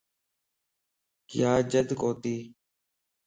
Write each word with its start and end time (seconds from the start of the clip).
ياجڍ 1.39 1.87
ڪوتي 2.01 2.35